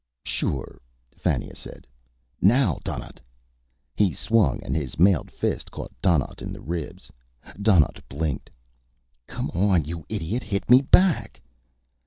"Sure," 0.25 0.81
Fannia 1.11 1.55
said. 1.55 1.85
"Now, 2.41 2.79
Donnaught!" 2.83 3.19
He 3.95 4.11
swung, 4.11 4.59
and 4.63 4.75
his 4.75 4.97
mailed 4.97 5.29
fist 5.29 5.69
caught 5.69 5.91
Donnaught 6.01 6.41
in 6.41 6.51
the 6.51 6.59
ribs. 6.59 7.11
Donnaught 7.61 8.01
blinked. 8.09 8.49
"Come 9.27 9.51
on, 9.51 9.85
you 9.85 10.03
idiot, 10.09 10.41
hit 10.41 10.67
me 10.71 10.81
back." 10.81 11.39